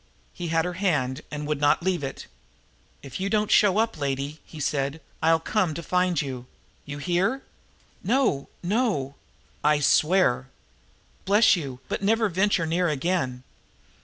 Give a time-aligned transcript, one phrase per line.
[0.33, 2.25] He had her hand and would not leave it.
[3.03, 6.47] "If you don't show up, lady," he said, "I'll come to find you.
[6.85, 7.43] You hear?"
[8.03, 9.13] "No, no!"
[9.63, 10.47] "I swear!"
[11.25, 13.43] "Bless you, but never venture near again.